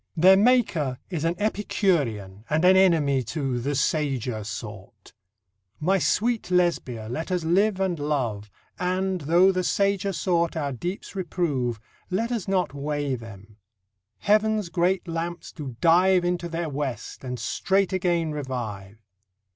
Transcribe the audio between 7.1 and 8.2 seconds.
us live and